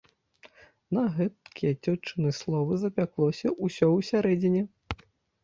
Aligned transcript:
На 0.97 1.03
гэткія 1.17 1.73
цётчыны 1.83 2.31
словы 2.39 2.73
запяклося 2.85 3.47
ўсё 3.69 3.93
ўсярэдзіне. 3.99 4.65